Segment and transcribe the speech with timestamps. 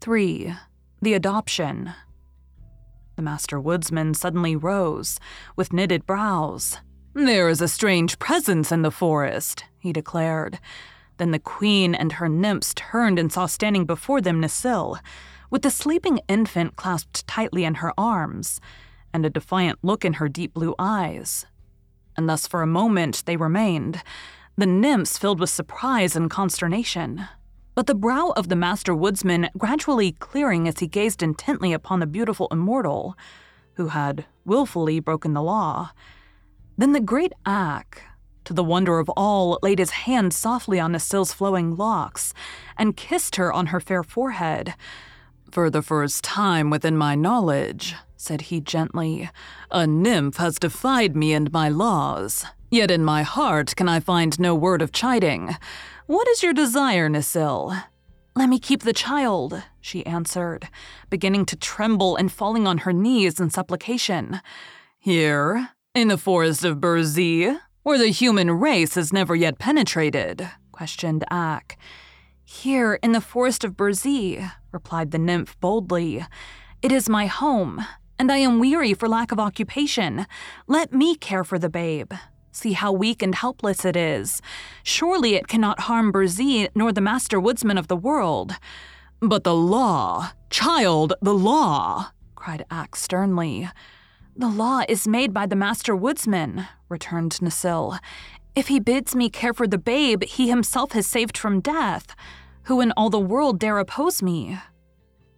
[0.00, 0.54] 3.
[1.02, 1.92] The Adoption.
[3.16, 5.18] The Master Woodsman suddenly rose,
[5.56, 6.78] with knitted brows.
[7.14, 10.60] There is a strange presence in the forest, he declared.
[11.16, 15.00] Then the Queen and her nymphs turned and saw standing before them Necile,
[15.50, 18.60] with the sleeping infant clasped tightly in her arms,
[19.12, 21.44] and a defiant look in her deep blue eyes.
[22.16, 24.00] And thus for a moment they remained,
[24.56, 27.26] the nymphs filled with surprise and consternation
[27.78, 32.08] but the brow of the master woodsman gradually clearing as he gazed intently upon the
[32.08, 33.16] beautiful immortal,
[33.74, 35.92] who had wilfully broken the law.
[36.76, 38.02] Then the great Ak,
[38.46, 42.34] to the wonder of all, laid his hand softly on Necile's flowing locks
[42.76, 44.74] and kissed her on her fair forehead.
[45.48, 49.30] For the first time within my knowledge, said he gently,
[49.70, 52.44] a nymph has defied me and my laws.
[52.72, 55.56] Yet in my heart can I find no word of chiding.
[56.08, 57.84] What is your desire, Necile?
[58.34, 60.70] Let me keep the child, she answered,
[61.10, 64.40] beginning to tremble and falling on her knees in supplication.
[64.98, 71.26] Here, in the forest of Burzee, where the human race has never yet penetrated, questioned
[71.30, 71.76] Ak.
[72.42, 76.24] Here, in the forest of Burzee, replied the nymph boldly.
[76.80, 77.84] It is my home,
[78.18, 80.24] and I am weary for lack of occupation.
[80.66, 82.14] Let me care for the babe.
[82.58, 84.42] See how weak and helpless it is.
[84.82, 88.56] Surely it cannot harm Burzee nor the master woodsman of the world.
[89.20, 93.70] But the law, child, the law, cried Ak sternly.
[94.36, 98.00] The law is made by the master woodsman, returned Necile.
[98.56, 102.16] If he bids me care for the babe he himself has saved from death,
[102.64, 104.58] who in all the world dare oppose me?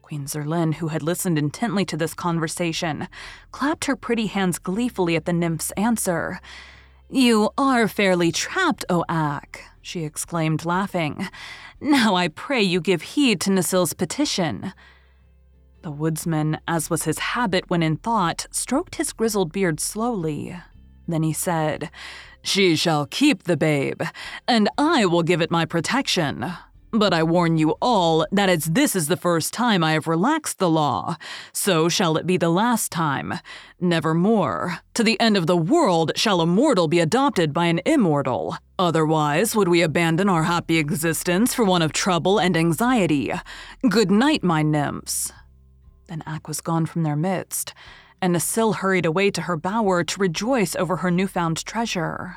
[0.00, 3.06] Queen Zurline, who had listened intently to this conversation,
[3.50, 6.40] clapped her pretty hands gleefully at the nymph's answer.
[7.14, 11.28] You are fairly trapped, O Ak, she exclaimed, laughing.
[11.78, 14.72] Now I pray you give heed to Necile's petition.
[15.82, 20.56] The woodsman, as was his habit when in thought, stroked his grizzled beard slowly.
[21.06, 21.90] Then he said,
[22.40, 24.00] She shall keep the babe,
[24.48, 26.50] and I will give it my protection.
[26.94, 30.58] But I warn you all that as this is the first time I have relaxed
[30.58, 31.16] the law,
[31.50, 33.32] so shall it be the last time.
[33.80, 38.58] Nevermore, to the end of the world, shall a mortal be adopted by an immortal.
[38.78, 43.32] Otherwise, would we abandon our happy existence for one of trouble and anxiety?
[43.88, 45.32] Good night, my nymphs.
[46.08, 47.72] Then Ak was gone from their midst,
[48.20, 52.36] and Necile hurried away to her bower to rejoice over her newfound treasure.